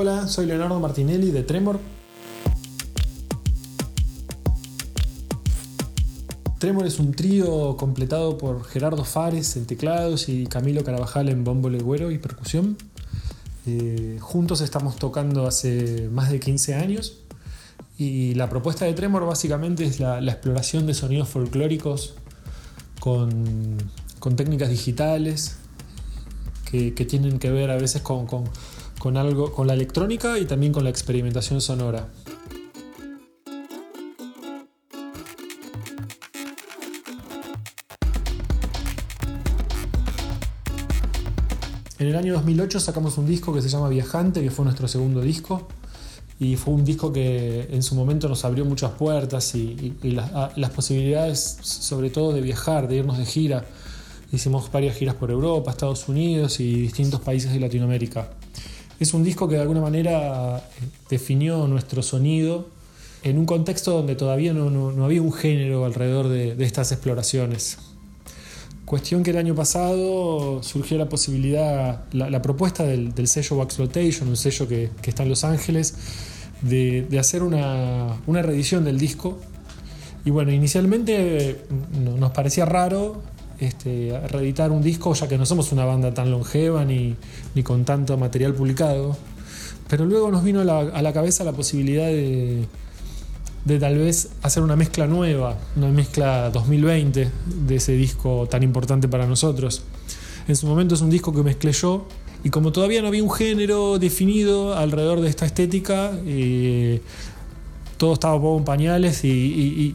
[0.00, 1.80] Hola, soy Leonardo Martinelli de Tremor.
[6.60, 11.68] Tremor es un trío completado por Gerardo Fares en teclados y Camilo Carabajal en bombo
[11.68, 12.76] legüero y percusión.
[13.66, 17.18] Eh, juntos estamos tocando hace más de 15 años
[17.98, 22.14] y la propuesta de Tremor básicamente es la, exploración de sonidos folclóricos
[23.00, 23.76] con,
[24.36, 25.56] técnicas digitales
[26.70, 28.44] que, tienen que ver a veces con con
[29.16, 32.08] algo, con la electrónica y también con la experimentación sonora.
[41.98, 45.20] En el año 2008 sacamos un disco que se llama Viajante, que fue nuestro segundo
[45.20, 45.68] disco.
[46.40, 50.70] Y fue un disco que en su momento nos abrió muchas puertas y, las, las,
[50.70, 53.64] posibilidades, sobre todo de viajar, de irnos de gira.
[54.30, 58.30] Hicimos varias giras por Europa, Estados Unidos y distintos países de Latinoamérica.
[59.00, 60.60] Es un disco que de alguna manera eh,
[61.08, 62.66] definió nuestro sonido
[63.22, 67.78] en un contexto donde todavía no, había un género alrededor de, estas exploraciones.
[68.84, 74.36] Cuestión que el año pasado surgió la posibilidad, la, propuesta del, sello Wax Flotation, un
[74.36, 75.94] sello que, está en Los Ángeles,
[76.62, 79.38] de, hacer una, una, reedición del disco.
[80.24, 83.22] Y bueno, inicialmente mm, nos parecía raro
[83.60, 87.16] este, reeditar un disco, ya que no somos una banda tan longeva ni,
[87.64, 89.16] con tanto material publicado.
[89.88, 90.64] Pero luego nos vino a
[91.02, 92.66] la, cabeza la posibilidad de,
[93.64, 97.30] de tal vez hacer una mezcla nueva, una mezcla 2020
[97.66, 99.82] de ese disco tan importante para nosotros.
[100.46, 102.06] En su momento es un disco que mezclé yo
[102.44, 107.00] y como todavía no había un género definido alrededor de esta estética, eh,
[107.98, 109.94] todo estaba poco en pañales y,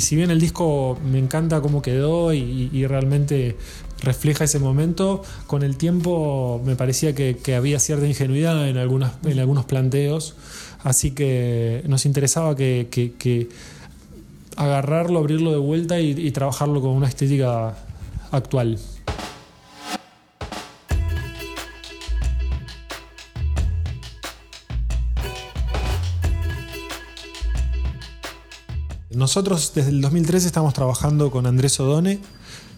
[0.00, 3.56] si bien el disco me encanta cómo quedó y, realmente
[4.00, 9.38] refleja ese momento, con el tiempo me parecía que, había cierta ingenuidad en, algunas, en
[9.40, 10.36] algunos planteos,
[10.84, 13.48] así que nos interesaba que,
[14.56, 17.76] agarrarlo, abrirlo de vuelta y trabajarlo con una estética
[18.30, 18.78] actual.
[29.18, 32.20] Nosotros desde el 2013 estamos trabajando con Andrés Odone,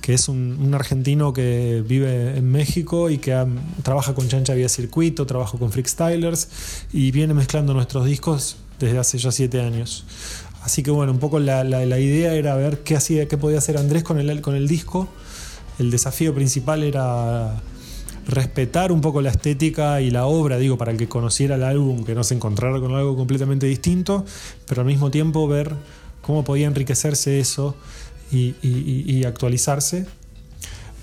[0.00, 3.46] que es un, argentino que vive en México y que
[3.84, 6.48] trabaja con Chancha Vía Circuito, trabaja con Freakstylers
[6.92, 10.06] y viene mezclando nuestros discos desde hace ya siete años.
[10.64, 11.64] Así que bueno, un poco la,
[12.00, 15.06] idea era ver qué, hacía, qué podía hacer Andrés con el, con el disco.
[15.78, 17.62] El desafío principal era
[18.26, 22.02] respetar un poco la estética y la obra, digo, para el que conociera el álbum,
[22.02, 24.24] que no se encontrara con algo completamente distinto,
[24.66, 25.76] pero al mismo tiempo ver
[26.24, 27.76] cómo podía enriquecerse eso
[28.32, 30.06] y, actualizarse.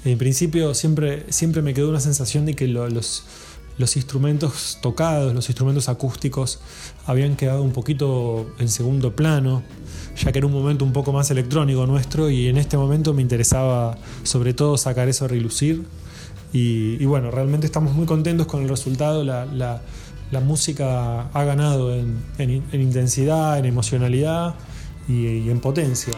[0.04, 3.24] En principio siempre, siempre me quedó una sensación de que los,
[3.78, 6.60] los instrumentos tocados, los instrumentos acústicos,
[7.06, 9.62] habían quedado un poquito en segundo plano,
[10.18, 13.22] ya que era un momento un poco más electrónico nuestro y en este momento me
[13.22, 15.84] interesaba sobre todo sacar eso a relucir.
[16.54, 19.24] Y, bueno, realmente estamos muy contentos con el resultado.
[19.24, 19.82] La,
[20.44, 24.56] música ha ganado en, en intensidad, en emocionalidad
[25.08, 26.14] y, en potencia.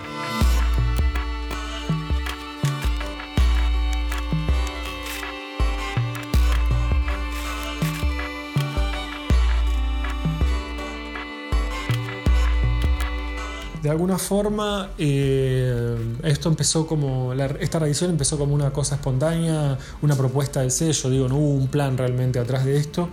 [13.81, 20.15] de alguna forma eh, esto empezó como esta revisión empezó como una cosa espontánea una
[20.15, 23.09] propuesta del sello digo no hubo un plan realmente atrás de esto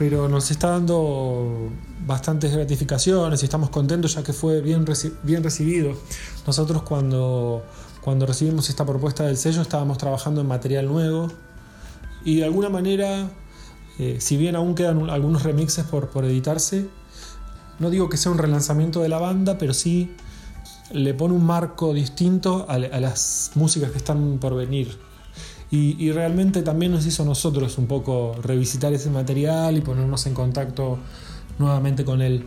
[0.00, 1.68] pero nos está dando
[2.06, 4.86] bastantes gratificaciones y estamos contentos ya que fue bien,
[5.22, 5.92] bien recibido.
[6.46, 7.62] Nosotros cuando,
[8.00, 11.28] cuando recibimos esta propuesta del sello estábamos trabajando en material nuevo
[12.24, 13.28] y de alguna manera,
[13.98, 16.86] eh, si bien aún quedan algunos remixes por, por editarse,
[17.78, 20.16] no digo que sea un relanzamiento de la banda, pero sí
[20.92, 25.09] le pone un marco distinto a, a las músicas que están por venir.
[25.72, 30.34] Y, realmente también nos hizo a nosotros un poco revisitar ese material y ponernos en
[30.34, 30.98] contacto
[31.58, 32.44] nuevamente con él.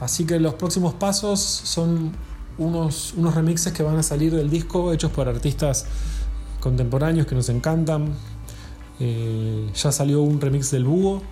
[0.00, 2.10] Así que los próximos pasos son
[2.58, 5.86] unos, unos remixes que van a salir del disco hechos por artistas
[6.58, 8.12] contemporáneos que nos encantan.
[8.98, 11.22] Eh, ya salió un remix del Búho,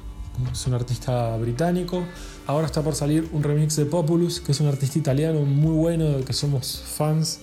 [0.52, 2.04] es un artista británico.
[2.46, 6.04] Ahora está por salir un remix de Populus, que es un artista italiano muy bueno,
[6.04, 7.40] del que somos fans.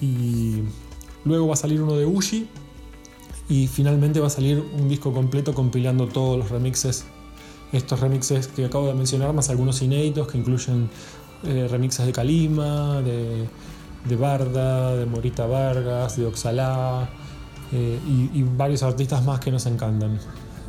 [0.00, 0.62] Y
[1.24, 2.48] Luego va a salir uno de Uji
[3.48, 7.04] y finalmente va a salir un disco completo compilando todos los remixes.
[7.72, 10.90] Estos remixes que acabo de mencionar, más algunos inéditos que incluyen
[11.44, 17.08] eh, remixes de Kalima, de, Barda, de Morita Vargas, de Oxalá
[17.72, 17.98] eh,
[18.34, 20.18] y, varios artistas más que nos encantan.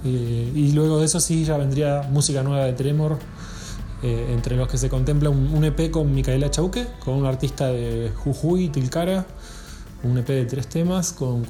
[0.06, 3.18] Eh, y luego de eso sí ya vendría música nueva de Tremor,
[4.02, 8.68] entre los que se contempla un, EP con Micaela Chauque, con un artista de Jujuy,
[8.68, 9.26] Tilcara,
[10.04, 11.46] un EP de tres temas con,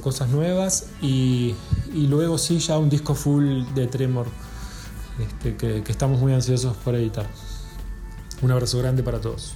[0.00, 1.54] cosas nuevas y,
[1.94, 4.26] luego sí ya un disco full de Tremor
[5.18, 7.26] este, que estamos muy ansiosos por editar.
[8.42, 9.54] Un abrazo grande para todos.